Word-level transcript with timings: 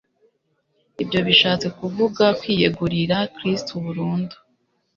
Ibyo 1.03 1.19
bishatse 1.27 1.67
kuvuga 1.79 2.25
kwiyegurira 2.39 3.17
Kristo 3.35 3.71
burundu. 3.83 4.35